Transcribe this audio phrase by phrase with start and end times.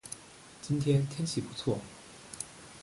[0.63, 1.77] 今天天气不错